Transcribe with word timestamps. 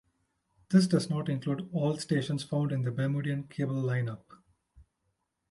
This 0.69 0.87
does 0.87 1.11
not 1.11 1.29
include 1.29 1.69
all 1.71 1.95
stations 1.97 2.43
found 2.43 2.71
in 2.71 2.81
the 2.81 2.89
Bermudian 2.89 3.43
cable 3.43 3.79
line-up. 3.79 4.25